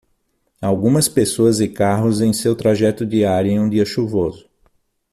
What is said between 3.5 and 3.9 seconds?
em um dia